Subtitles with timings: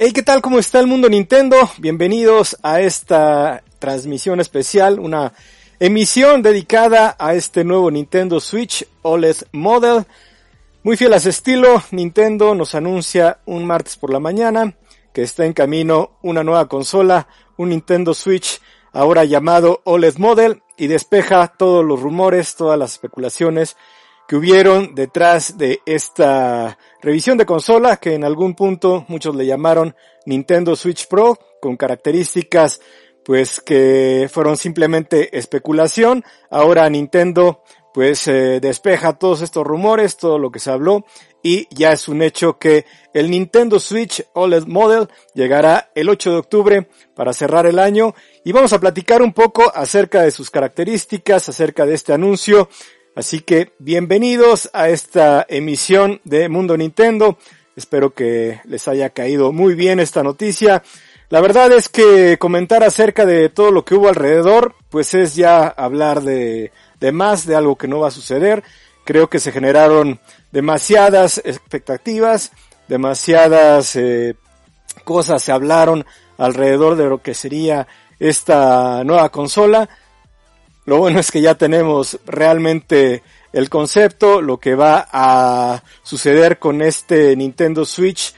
[0.00, 0.40] Hey, ¿qué tal?
[0.42, 1.56] ¿Cómo está el mundo Nintendo?
[1.78, 5.32] Bienvenidos a esta transmisión especial, una
[5.80, 10.04] emisión dedicada a este nuevo Nintendo Switch OLED Model.
[10.84, 14.76] Muy fiel a su estilo, Nintendo nos anuncia un martes por la mañana
[15.12, 17.26] que está en camino una nueva consola,
[17.56, 18.60] un Nintendo Switch
[18.92, 23.76] ahora llamado OLED Model y despeja todos los rumores, todas las especulaciones
[24.28, 29.94] que hubieron detrás de esta revisión de consola que en algún punto muchos le llamaron
[30.26, 32.80] Nintendo Switch Pro con características
[33.24, 36.24] pues que fueron simplemente especulación.
[36.50, 41.04] Ahora Nintendo pues eh, despeja todos estos rumores, todo lo que se habló
[41.42, 46.36] y ya es un hecho que el Nintendo Switch OLED Model llegará el 8 de
[46.36, 51.48] octubre para cerrar el año y vamos a platicar un poco acerca de sus características,
[51.48, 52.68] acerca de este anuncio,
[53.18, 57.36] Así que bienvenidos a esta emisión de Mundo Nintendo.
[57.74, 60.84] Espero que les haya caído muy bien esta noticia.
[61.28, 65.66] La verdad es que comentar acerca de todo lo que hubo alrededor, pues es ya
[65.66, 68.62] hablar de, de más, de algo que no va a suceder.
[69.04, 70.20] Creo que se generaron
[70.52, 72.52] demasiadas expectativas,
[72.86, 74.36] demasiadas eh,
[75.02, 77.88] cosas se hablaron alrededor de lo que sería
[78.20, 79.88] esta nueva consola.
[80.88, 83.22] Lo bueno es que ya tenemos realmente
[83.52, 88.34] el concepto, lo que va a suceder con este Nintendo Switch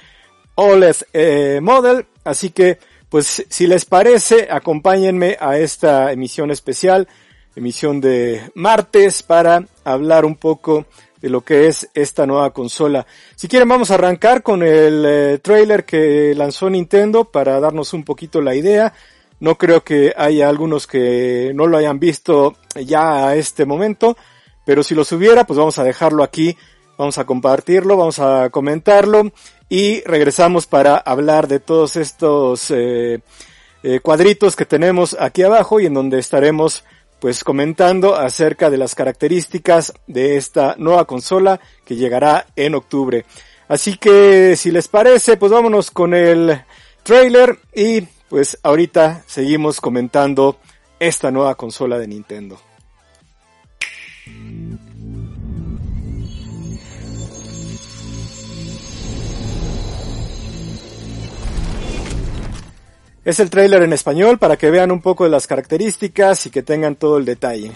[0.56, 2.06] OLED eh, Model.
[2.24, 7.06] Así que, pues, si les parece, acompáñenme a esta emisión especial,
[7.54, 10.86] emisión de martes, para hablar un poco
[11.22, 13.06] de lo que es esta nueva consola.
[13.36, 18.02] Si quieren vamos a arrancar con el eh, trailer que lanzó Nintendo para darnos un
[18.02, 18.92] poquito la idea.
[19.40, 24.16] No creo que haya algunos que no lo hayan visto ya a este momento,
[24.64, 26.56] pero si los hubiera, pues vamos a dejarlo aquí,
[26.98, 29.32] vamos a compartirlo, vamos a comentarlo
[29.70, 33.20] y regresamos para hablar de todos estos eh,
[33.82, 36.84] eh, cuadritos que tenemos aquí abajo y en donde estaremos
[37.20, 43.24] pues comentando acerca de las características de esta nueva consola que llegará en octubre.
[43.68, 46.62] Así que si les parece, pues vámonos con el
[47.02, 50.56] trailer y pues ahorita seguimos comentando
[51.00, 52.60] esta nueva consola de Nintendo.
[63.24, 66.62] Es el trailer en español para que vean un poco de las características y que
[66.62, 67.72] tengan todo el detalle.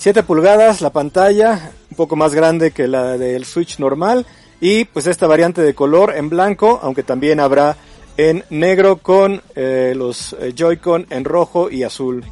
[0.00, 4.24] Siete pulgadas la pantalla, un poco más grande que la del Switch normal
[4.58, 7.76] y pues esta variante de color en blanco, aunque también habrá
[8.16, 12.24] en negro con eh, los eh, Joy-Con en rojo y azul.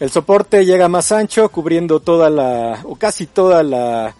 [0.00, 4.14] El soporte llega más ancho, cubriendo toda la, o casi toda la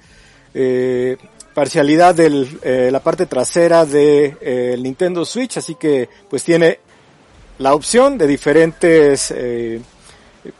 [0.53, 1.17] eh,
[1.55, 6.79] parcialidad de eh, la parte trasera del de, eh, Nintendo Switch, así que pues tiene
[7.59, 9.81] la opción de diferentes eh,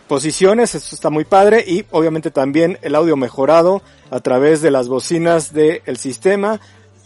[0.09, 4.89] posiciones, esto está muy padre, y obviamente también el audio mejorado a través de las
[4.89, 6.61] bocinas del sistema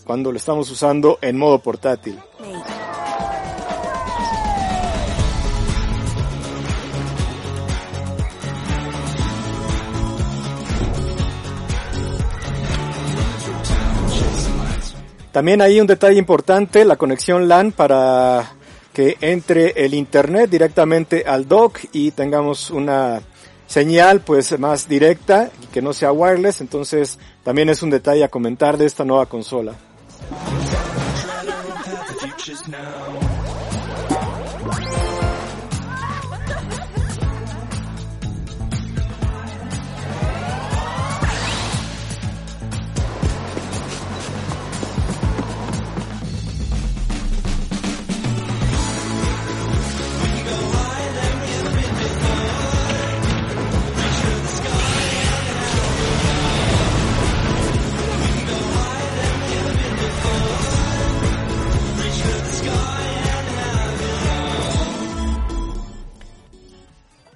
[0.05, 2.19] cuando lo estamos usando en modo portátil.
[15.33, 18.53] También hay un detalle importante, la conexión LAN para
[18.93, 23.23] que entre el internet directamente al dock y tengamos una
[23.67, 28.29] señal pues más directa y que no sea wireless, entonces también es un detalle a
[28.29, 29.75] comentar de esta nueva consola.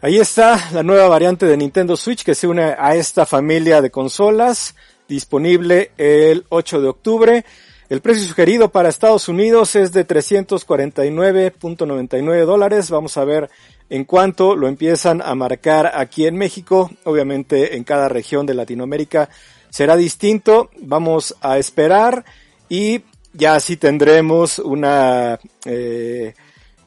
[0.06, 3.90] Ahí está la nueva variante de Nintendo Switch que se une a esta familia de
[3.90, 4.76] consolas,
[5.08, 7.44] disponible el 8 de octubre.
[7.88, 12.88] El precio sugerido para Estados Unidos es de 349.99 dólares.
[12.88, 13.50] Vamos a ver
[13.90, 16.88] en cuánto lo empiezan a marcar aquí en México.
[17.02, 19.28] Obviamente en cada región de Latinoamérica
[19.70, 20.70] será distinto.
[20.82, 22.24] Vamos a esperar
[22.68, 23.02] y
[23.32, 26.32] ya así tendremos una eh,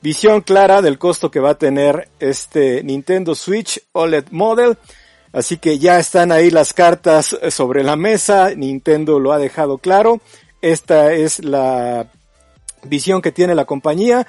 [0.02, 4.78] visión clara del costo que va a tener este Nintendo Switch OLED Model.
[5.32, 8.56] Así que ya están ahí las cartas sobre la mesa.
[8.56, 10.22] Nintendo lo ha dejado claro.
[10.62, 12.08] Esta es la
[12.84, 14.26] visión que tiene la compañía.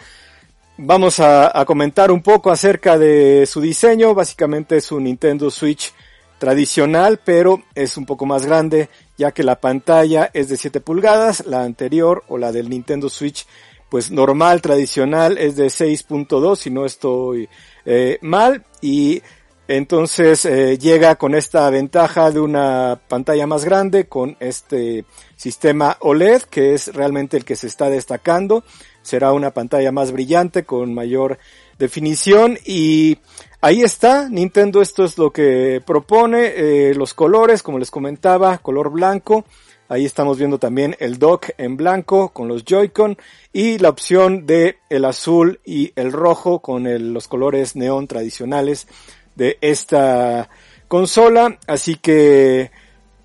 [0.77, 4.15] Vamos a, comentar un poco acerca de su diseño.
[4.15, 5.93] Básicamente es un Nintendo Switch
[6.39, 8.89] tradicional, pero es un poco más grande,
[9.19, 11.45] ya que la pantalla es de 7 pulgadas.
[11.47, 13.47] La anterior o la del Nintendo Switch
[13.91, 17.49] pues normal, tradicional, es de 6.2 si no estoy
[17.85, 18.65] eh, mal.
[18.81, 19.21] Y
[19.69, 25.05] entonces eh, llega con esta ventaja de una pantalla más grande con este
[25.37, 28.65] sistema OLED que es realmente el que se está destacando.
[29.03, 31.39] Será una pantalla más brillante con mayor
[31.79, 32.59] definición.
[32.65, 33.19] Y
[33.61, 38.91] ahí está, Nintendo esto es lo que propone, eh, los colores como les comentaba, color
[38.91, 39.45] blanco,
[39.91, 43.19] Ahí estamos viendo también el dock en blanco con los Joy-Con
[43.53, 48.87] y la opción de el azul y el rojo con los colores neón tradicionales
[49.35, 50.49] de esta
[50.87, 51.59] consola.
[51.67, 52.71] Así que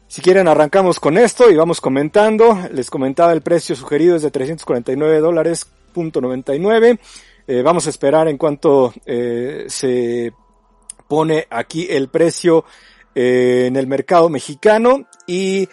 [0.07, 2.57] si quieren arrancamos con esto y vamos comentando.
[2.71, 6.97] Les comentaba el precio sugerido es de 349 dólares punto 99.
[7.47, 10.33] Eh, vamos a esperar en cuanto eh, se
[11.07, 12.65] pone aquí el precio
[13.13, 15.69] eh, en el mercado mexicano y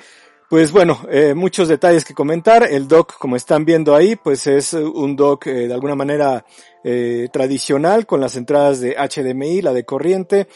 [0.53, 2.63] pues bueno, eh, muchos detalles que comentar.
[2.63, 6.45] El dock, como están viendo ahí, pues es un dock eh, de alguna manera
[6.85, 10.49] eh, tradicional con las entradas de HDMI, la de corriente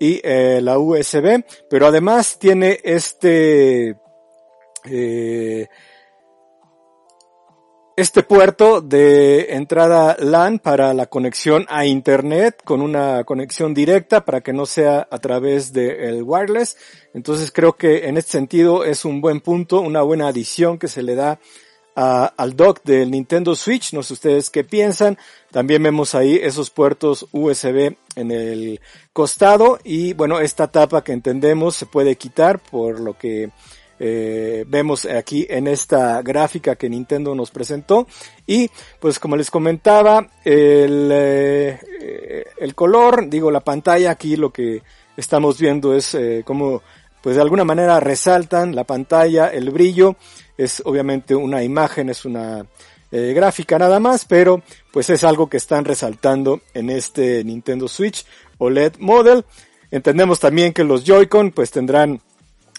[0.00, 3.96] y eh, la USB, pero además tiene este
[4.86, 5.68] eh,
[7.96, 14.40] este puerto de entrada LAN para la conexión a internet con una conexión directa para
[14.40, 16.76] que no sea a través del wireless.
[17.14, 21.04] Entonces creo que en este sentido es un buen punto, una buena adición que se
[21.04, 21.38] le da
[21.94, 23.92] al dock del Nintendo Switch.
[23.92, 25.16] No sé ustedes qué piensan.
[25.52, 28.80] También vemos ahí esos puertos USB en el
[29.12, 33.50] costado y bueno, esta tapa que entendemos se puede quitar por lo que
[34.06, 38.06] eh, vemos aquí en esta gráfica que Nintendo nos presentó.
[38.46, 38.70] Y
[39.00, 44.82] pues como les comentaba el, eh, el color digo la pantalla aquí lo que
[45.16, 46.82] estamos viendo es eh, como
[47.22, 50.16] pues de alguna manera resaltan la pantalla el brillo.
[50.58, 52.66] Es obviamente una imagen es una
[53.10, 54.60] eh, gráfica nada más pero
[54.92, 58.26] pues es algo que están resaltando en este Nintendo Switch
[58.58, 59.46] OLED model.
[59.90, 62.20] Entendemos también que los Joy-Con pues tendrán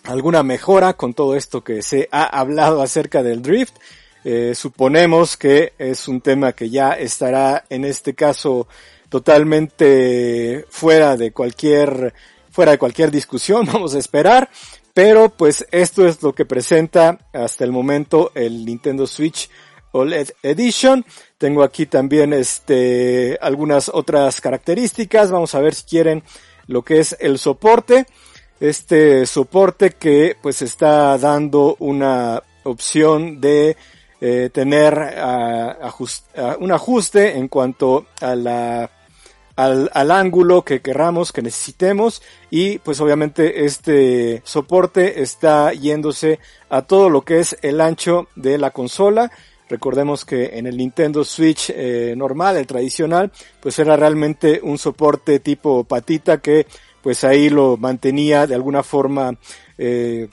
[0.05, 3.75] alguna mejora con todo esto que se ha hablado acerca del drift.
[4.23, 8.67] Eh, suponemos que es un tema que ya estará en este caso
[9.09, 12.13] totalmente fuera de cualquier
[12.49, 14.49] fuera de cualquier discusión, vamos a esperar,
[14.93, 19.49] pero pues esto es lo que presenta hasta el momento el Nintendo Switch
[19.91, 21.05] OLED Edition.
[21.37, 26.23] Tengo aquí también este algunas otras características, vamos a ver si quieren
[26.67, 28.07] lo que es el soporte
[28.59, 33.75] este soporte que pues está dando una opción de
[34.21, 34.93] eh, tener
[36.59, 38.89] un ajuste en cuanto a la
[39.55, 46.81] al, al, ángulo que querramos, que necesitemos y pues obviamente este soporte está yéndose a
[46.81, 49.31] todo lo que es el ancho de la consola.
[49.67, 53.31] Recordemos que en el Nintendo Switch eh, normal, el tradicional,
[53.61, 56.67] pues era realmente un soporte tipo patita que
[57.05, 59.37] pues ahí lo mantenía de alguna forma
[59.77, 60.27] eh,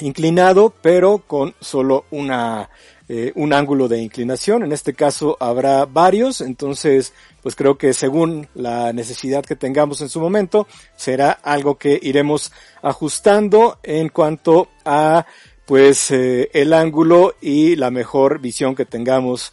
[0.00, 2.68] inclinado, pero con solo una
[3.08, 4.64] eh, un ángulo de inclinación.
[4.64, 7.12] En este caso habrá varios, entonces
[7.44, 12.50] pues creo que según la necesidad que tengamos en su momento será algo que iremos
[12.82, 15.26] ajustando en cuanto a
[15.64, 19.52] pues eh, el ángulo y la mejor visión que tengamos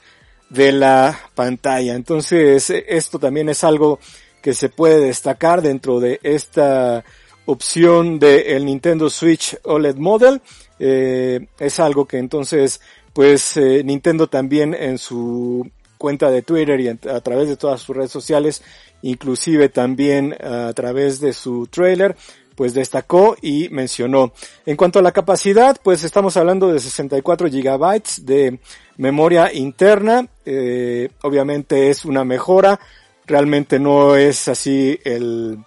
[0.50, 1.94] de la pantalla.
[1.94, 4.00] Entonces esto también es algo
[4.48, 7.04] que se puede destacar dentro de esta
[7.48, 10.42] opción del Nintendo Switch OLED Model.
[10.80, 12.80] Eh, es algo que entonces,
[13.12, 17.94] pues eh, Nintendo también en su cuenta de Twitter y a, través de todas sus
[17.94, 18.64] redes sociales,
[19.02, 22.16] inclusive también a través de su trailer,
[22.56, 24.32] pues destacó y mencionó.
[24.66, 28.60] En cuanto a la capacidad, pues estamos hablando de 64 gigabytes de
[28.96, 30.26] memoria interna.
[30.46, 32.80] Eh, obviamente es una mejora
[33.28, 35.60] realmente no es así el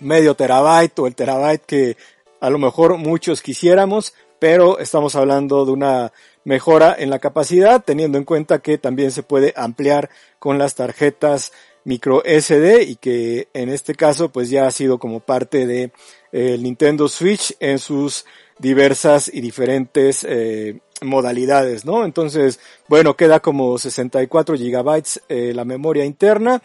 [0.00, 1.96] medio terabyte o el terabyte que
[2.40, 6.12] a lo mejor muchos quisiéramos, pero estamos hablando de una
[6.44, 11.52] mejora en la capacidad, teniendo en cuenta que también se puede ampliar con las tarjetas
[11.84, 15.84] micro SD y que en este caso pues ya ha sido como parte de
[16.32, 18.24] eh, el Nintendo Switch en sus
[18.62, 22.04] diversas y diferentes eh, modalidades, ¿no?
[22.04, 26.62] Entonces, bueno, queda como 64 gigabytes eh, la memoria interna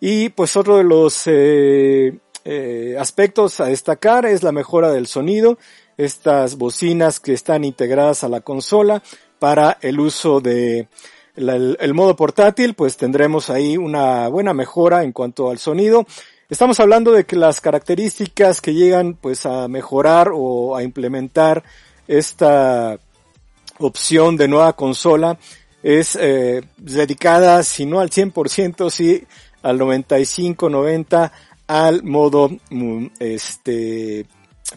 [0.00, 5.56] y pues otro de los eh, eh, aspectos a destacar es la mejora del sonido,
[5.96, 9.02] estas bocinas que están integradas a la consola
[9.38, 10.88] para el uso de
[11.36, 16.06] el, modo portátil, pues tendremos ahí una buena mejora en cuanto al sonido.
[16.48, 21.64] Estamos hablando de que las características que llegan pues a mejorar o a implementar
[22.06, 23.00] esta
[23.78, 25.38] opción de nueva consola
[25.82, 29.24] es eh, dedicada, si no al 100%, sí
[29.62, 31.32] al 95, 90
[31.66, 34.26] al modo mm, este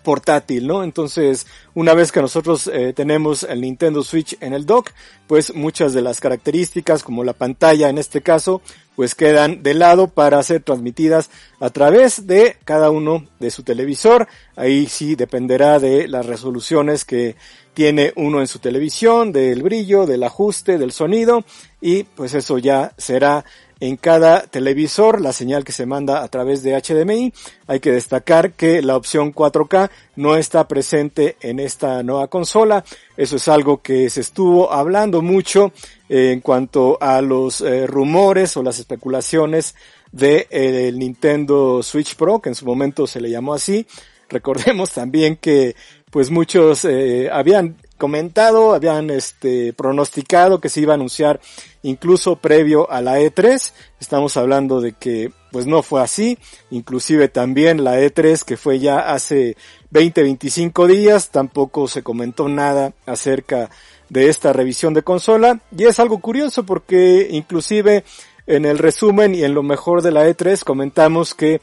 [0.04, 0.84] portátil, ¿no?
[0.84, 1.46] Entonces,
[1.76, 4.92] una vez que nosotros eh, tenemos el Nintendo Switch en el dock,
[5.28, 8.62] pues muchas de las características, como la pantalla en este caso,
[9.00, 11.30] pues quedan de lado para ser transmitidas
[11.62, 14.28] a través de cada uno de su televisor.
[14.58, 17.38] Ahí sí dependerá de las resoluciones que
[17.74, 21.46] tiene uno en su televisión, del brillo, del ajuste, del sonido
[21.80, 23.46] y pues eso ya será
[23.80, 27.34] en cada televisor la señal que se manda a través de HDMI.
[27.68, 32.84] Hay que destacar que la opción 4K no está presente en esta nueva consola.
[33.16, 35.72] Eso es algo que se estuvo hablando mucho
[36.10, 39.76] eh, en cuanto a los eh, rumores o las especulaciones
[40.12, 43.86] de eh, Nintendo Switch Pro, que en su momento se le llamó así.
[44.28, 45.76] Recordemos también que
[46.12, 46.88] pues muchos
[47.32, 51.40] habían comentado, habían este pronosticado que se iba a anunciar
[51.84, 53.72] incluso previo a la E3.
[54.00, 56.40] Estamos hablando de que pues no fue así,
[56.72, 59.56] inclusive también la E3 que fue ya hace
[59.92, 63.70] 20, 25 días, tampoco se comentó nada acerca
[64.10, 68.04] de esta revisión de consola y es algo curioso porque inclusive
[68.48, 71.62] en el resumen y en lo mejor de la E3 comentamos que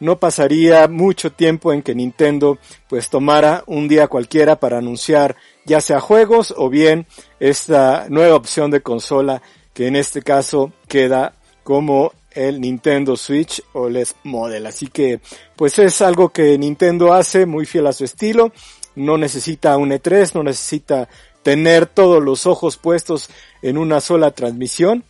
[0.00, 5.80] no pasaría mucho tiempo en que Nintendo pues tomara un día cualquiera para anunciar ya
[5.80, 7.06] sea juegos o bien
[7.40, 14.08] esta nueva opción de consola que en este caso queda como el Nintendo Switch OLED
[14.22, 14.66] Model.
[14.66, 15.20] Así que
[15.56, 18.52] pues es algo que Nintendo hace muy fiel a su estilo.
[18.94, 21.08] No necesita un E3, no necesita
[21.42, 23.30] tener todos los ojos puestos
[23.62, 25.04] en una sola transmisión.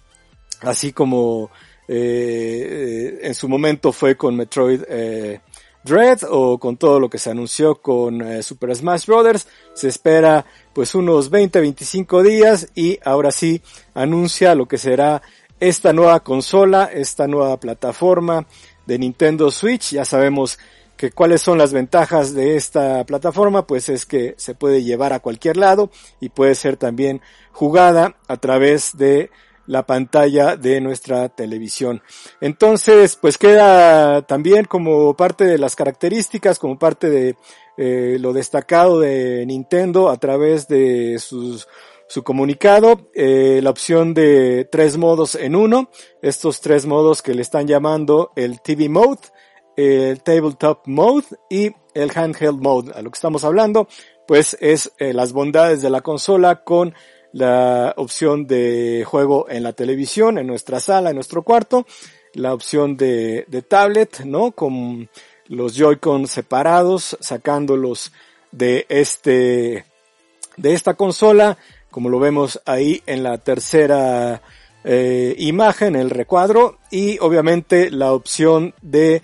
[0.61, 1.50] Así como
[1.88, 5.40] eh, en su momento fue con Metroid eh,
[5.85, 9.47] Dread o con todo lo que se anunció con eh, Super Smash Bros.
[9.75, 13.62] Se espera pues unos 20-25 días y ahora sí
[13.95, 15.23] anuncia lo que será
[15.61, 18.47] esta nueva consola, esta nueva plataforma
[18.85, 19.93] de Nintendo Switch.
[19.93, 20.59] Ya sabemos
[20.97, 25.21] que cuáles son las ventajas de esta plataforma, pues es que se puede llevar a
[25.21, 25.90] cualquier lado
[26.21, 27.21] y puede ser también
[27.52, 29.31] jugada a través de
[29.67, 32.03] la pantalla de nuestra televisión.
[32.41, 37.37] Entonces, pues queda también como parte de las características, como parte de
[37.77, 44.97] eh, lo destacado de Nintendo a través de su comunicado, eh, la opción de tres
[44.97, 45.91] modos en uno,
[46.23, 49.21] estos tres modos que le están llamando el TV Mode,
[49.77, 52.93] el Tabletop Mode y el Handheld Mode.
[52.95, 53.89] A lo que estamos hablando,
[54.27, 56.95] pues es eh, las bondades de la consola con
[57.37, 61.87] la opción de juego en la televisión, en nuestra sala, en nuestro cuarto,
[62.33, 64.52] la opción de, de tablet, ¿no?
[64.52, 65.11] Con
[65.49, 68.11] los Joy-Con separados, sacándolos
[68.52, 69.85] de este,
[70.57, 71.59] de esta consola,
[71.90, 74.40] como lo vemos ahí en la tercera
[74.83, 79.21] eh, imagen, el recuadro, y obviamente la opción de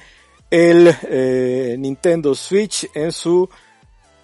[0.51, 3.49] el eh, Nintendo Switch en su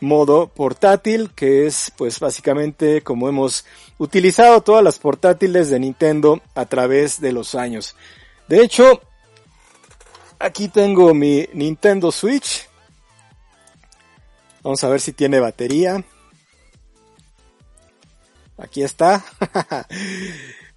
[0.01, 3.65] modo portátil, que es pues básicamente como hemos
[3.99, 7.97] utilizado todas las portátiles de Nintendo a través de los años.
[8.49, 9.03] De hecho,
[10.39, 12.69] aquí tengo mi Nintendo Switch.
[14.63, 16.03] Vamos a ver si tiene batería.
[18.59, 19.25] Aquí está.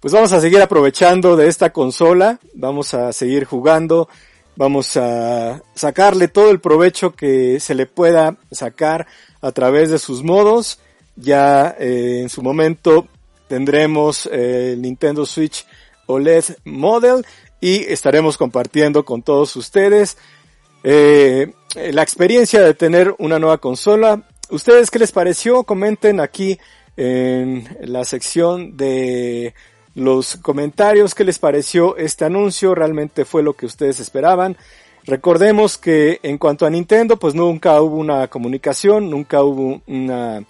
[0.00, 2.38] pues vamos a seguir aprovechando de esta consola.
[2.54, 4.08] Vamos a seguir jugando
[4.54, 9.06] Vamos a sacarle todo el provecho que se le pueda sacar
[9.40, 10.78] a través de sus modos.
[11.16, 13.08] Ya eh, en su momento
[13.48, 15.66] tendremos eh, el Nintendo Switch
[16.06, 17.24] OLED Model
[17.60, 20.18] y estaremos compartiendo con todos ustedes
[20.84, 24.22] eh, la experiencia de tener una nueva consola.
[24.50, 25.64] ¿Ustedes qué les pareció?
[25.64, 26.58] Comenten aquí
[26.96, 29.54] en la sección de
[29.94, 34.56] los comentarios, qué les pareció este anuncio, realmente fue lo que ustedes esperaban.
[35.04, 40.44] Recordemos que en cuanto a Nintendo, pues nunca hubo una comunicación, nunca hubo una,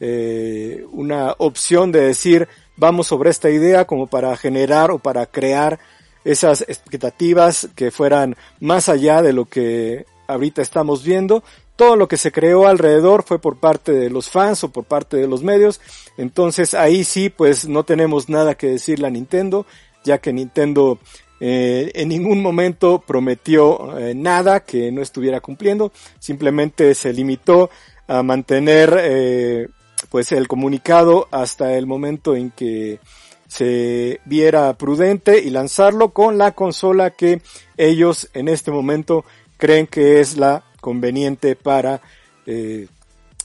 [0.00, 5.78] eh, una opción de decir vamos sobre esta idea como para generar o para crear
[6.24, 11.42] esas expectativas que fueran más allá de lo que ahorita estamos viendo.
[11.78, 15.16] Todo lo que se creó alrededor fue por parte de los fans o por parte
[15.16, 15.80] de los medios.
[16.16, 19.64] Entonces ahí sí, pues no tenemos nada que decirle a Nintendo,
[20.02, 20.98] ya que Nintendo
[21.38, 25.92] eh, en ningún momento prometió eh, nada que no estuviera cumpliendo.
[26.18, 27.70] Simplemente se limitó
[28.08, 29.68] a mantener eh,
[30.10, 32.98] pues el comunicado hasta el momento en que
[33.46, 37.40] se viera prudente y lanzarlo con la consola que
[37.76, 39.24] ellos en este momento
[39.58, 42.00] creen que es la conveniente para
[42.46, 42.88] eh,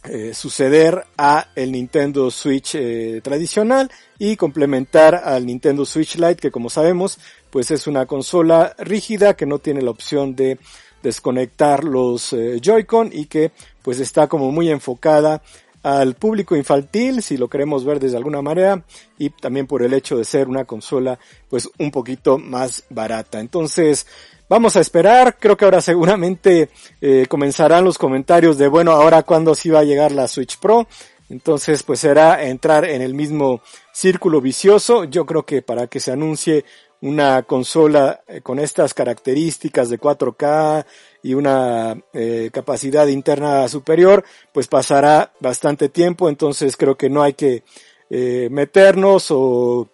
[0.06, 6.52] eh, suceder a el Nintendo Switch eh, tradicional y complementar al Nintendo Switch Lite que
[6.52, 10.60] como sabemos pues es una consola rígida que no tiene la opción de
[11.02, 15.42] desconectar los Joy-Con y que pues está como muy enfocada
[15.84, 18.84] al público infantil, si lo queremos ver desde alguna manera,
[19.18, 23.40] y también por el hecho de ser una consola pues un poquito más barata.
[23.40, 24.08] Entonces,
[24.50, 26.70] vamos a esperar, creo que ahora seguramente
[27.02, 30.88] eh, comenzarán los comentarios de bueno, ahora cuándo sí va a llegar la Switch Pro.
[31.30, 33.62] Entonces, pues será entrar en el mismo
[33.92, 35.06] círculo vicioso.
[35.06, 36.64] Yo creo que para que se anuncie
[37.04, 40.86] una consola eh, con estas características de 4K
[41.22, 47.34] y una eh, capacidad interna superior, pues pasará bastante tiempo, entonces creo que no hay
[47.34, 47.64] que
[48.10, 49.90] eh, meternos o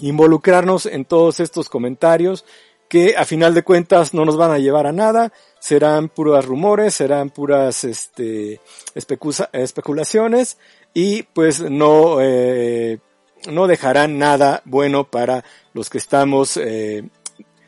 [0.00, 2.44] involucrarnos en todos estos comentarios
[2.86, 6.92] que a final de cuentas no nos van a llevar a nada, serán puros rumores,
[6.92, 8.60] serán puras este,
[8.94, 10.58] especulaciones
[10.92, 12.18] y pues no,
[13.50, 17.04] no dejarán nada bueno para los que estamos eh,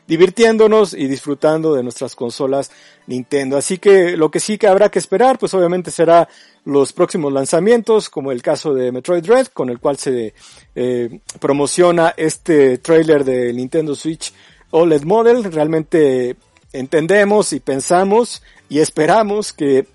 [0.07, 2.71] divirtiéndonos y disfrutando de nuestras consolas
[3.07, 3.57] Nintendo.
[3.57, 6.27] Así que lo que sí que habrá que esperar, pues obviamente será
[6.63, 10.33] los próximos lanzamientos, como el caso de Metroid Dread, con el cual se
[10.75, 14.33] eh, promociona este trailer de Nintendo Switch
[14.71, 15.43] OLED Model.
[15.43, 16.35] Realmente
[16.73, 19.87] entendemos y pensamos y esperamos que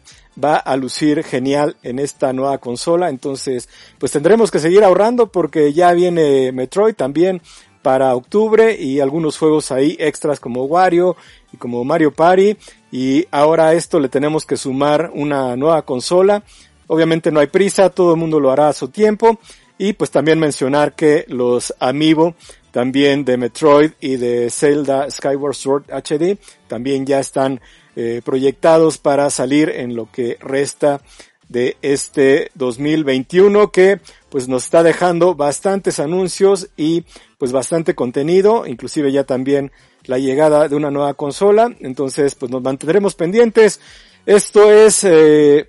[0.42, 3.08] va a lucir genial en esta nueva consola.
[3.08, 7.42] Entonces, pues tendremos que seguir ahorrando porque ya viene Metroid también
[7.82, 11.16] para octubre y algunos juegos ahí extras como Wario
[11.52, 12.56] y como Mario Party
[12.92, 16.42] y ahora a esto le tenemos que sumar una nueva consola.
[16.86, 19.38] Obviamente no hay prisa, todo el mundo lo hará a su tiempo
[19.78, 22.34] y pues también mencionar que los Amiibo
[22.70, 26.38] también de Metroid y de Zelda Skyward Sword HD
[26.68, 27.60] también ya están
[28.02, 31.02] eh, proyectados para salir en lo que resta
[31.50, 37.04] de este 2021 que pues nos está dejando bastantes anuncios y
[37.36, 39.70] pues bastante contenido, inclusive ya también
[40.04, 43.80] la llegada de una nueva consola, entonces pues nos mantendremos pendientes.
[44.24, 45.68] Esto es eh,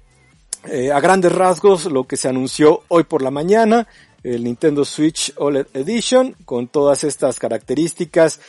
[0.69, 3.89] eh, a grandes rasgos lo que se anunció hoy por la mañana,
[4.23, 8.39] el Nintendo Switch OLED Edition, con todas estas características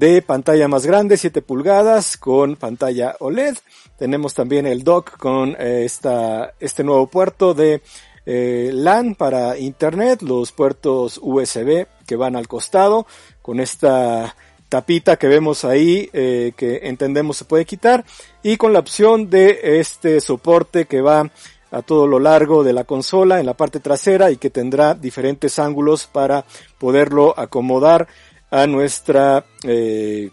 [0.00, 3.58] de pantalla más grande, 7 pulgadas, con pantalla OLED.
[3.98, 7.82] Tenemos también el dock con eh, esta, este nuevo puerto de
[8.24, 13.06] eh, LAN para internet, los puertos USB que van al costado,
[13.42, 14.34] con esta
[14.70, 18.06] tapita que vemos ahí eh, que entendemos se puede quitar
[18.42, 21.30] y con la opción de este soporte que va
[21.70, 25.58] a todo lo largo de la consola en la parte trasera y que tendrá diferentes
[25.58, 26.46] ángulos para
[26.78, 28.08] poderlo acomodar
[28.50, 30.30] a nuestra eh,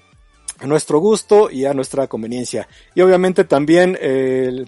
[0.59, 2.67] a nuestro gusto y a nuestra conveniencia.
[2.95, 4.67] Y obviamente también el,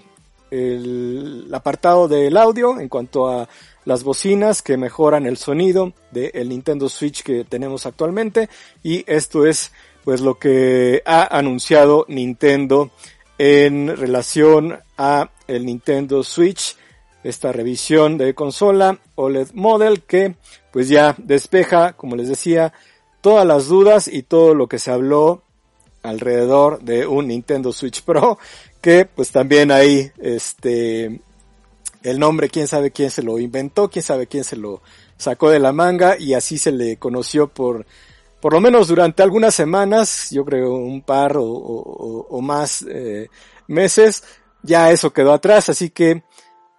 [0.50, 3.48] el apartado del audio en cuanto a
[3.84, 8.48] las bocinas que mejoran el sonido del Nintendo Switch que tenemos actualmente
[8.82, 9.72] y esto es
[10.04, 12.90] pues lo que ha anunciado Nintendo
[13.38, 16.76] en relación a el Nintendo Switch
[17.24, 20.34] esta revisión de consola OLED Model que
[20.72, 22.72] pues ya despeja como les decía
[23.20, 25.42] todas las dudas y todo lo que se habló
[26.02, 28.38] alrededor de un Nintendo Switch Pro,
[28.80, 31.20] que pues también ahí, este,
[32.02, 34.82] el nombre, quién sabe quién se lo inventó, quién sabe quién se lo
[35.16, 37.84] sacó de la manga y así se le conoció por,
[38.40, 43.28] por lo menos durante algunas semanas, yo creo un par o, más eh,
[43.66, 44.24] meses,
[44.62, 46.22] ya eso quedó atrás, así que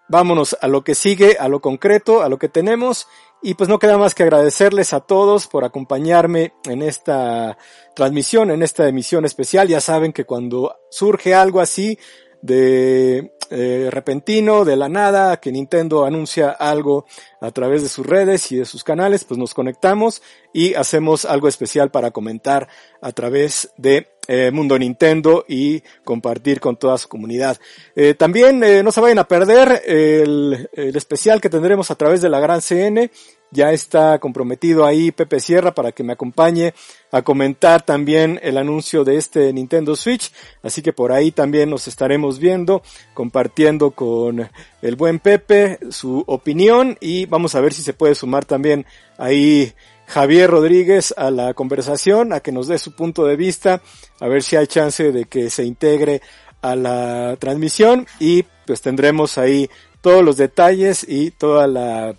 [0.09, 3.07] vámonos a lo que sigue, a lo concreto, a lo que tenemos
[3.41, 7.57] y pues no queda más que agradecerles a todos por acompañarme en esta
[7.95, 9.67] transmisión, en esta emisión especial.
[9.67, 11.97] Ya saben que cuando surge algo así
[12.41, 17.05] de eh, repentino, de la nada, que Nintendo anuncia algo
[17.41, 20.21] a través de sus redes y de sus canales, pues nos conectamos
[20.53, 22.67] y hacemos algo especial para comentar
[23.01, 27.57] a través de eh, Mundo Nintendo y compartir con toda su comunidad.
[27.95, 32.21] Eh, también eh, no se vayan a perder el, el especial que tendremos a través
[32.21, 33.09] de la Gran CN
[33.51, 36.73] ya está comprometido ahí Pepe Sierra para que me acompañe
[37.11, 40.31] a comentar también el anuncio de este Nintendo Switch.
[40.63, 42.81] Así que por ahí también nos estaremos viendo,
[43.13, 44.49] compartiendo con
[44.81, 48.85] el buen Pepe su opinión y vamos a ver si se puede sumar también
[49.17, 49.73] ahí
[50.11, 53.81] Javier Rodríguez a la conversación, a que nos dé su punto de vista,
[54.19, 56.21] a ver si hay chance de que se integre
[56.61, 59.69] a la transmisión y pues tendremos ahí
[60.01, 62.13] todos los detalles y toda la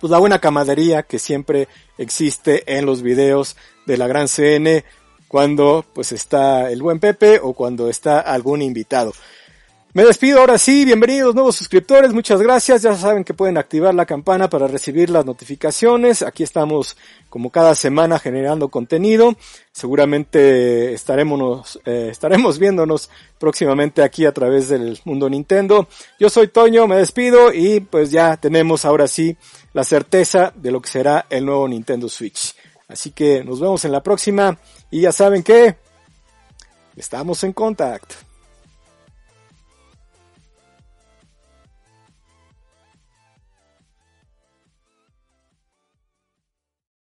[0.00, 3.54] pues la buena camadería que siempre existe en los videos
[3.84, 4.82] de la gran CN
[5.28, 9.12] cuando pues está el buen Pepe o cuando está algún invitado.
[9.92, 14.06] Me despido ahora sí, bienvenidos nuevos suscriptores, muchas gracias, ya saben que pueden activar la
[14.06, 16.96] campana para recibir las notificaciones, aquí estamos
[17.28, 19.34] como cada semana generando contenido,
[19.72, 25.88] seguramente estaremos, eh, estaremos viéndonos próximamente aquí a través del mundo Nintendo.
[26.20, 29.36] Yo soy Toño, me despido y pues ya tenemos ahora sí
[29.72, 32.54] la certeza de lo que será el nuevo Nintendo Switch.
[32.86, 34.56] Así que nos vemos en la próxima
[34.88, 35.74] y ya saben que
[36.94, 38.29] estamos en contacto.